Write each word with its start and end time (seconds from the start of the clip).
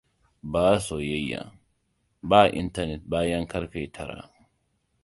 Ba 0.51 0.65
soyayya. 0.85 1.41
Ba 2.29 2.41
intanet 2.61 3.03
bayan 3.11 3.45
karfe 3.51 3.81
tara. 3.95 4.19